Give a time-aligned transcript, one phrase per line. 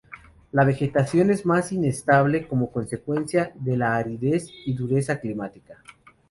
[0.51, 5.77] La vegetación es más inestable, como consecuencia de la aridez y dureza climática.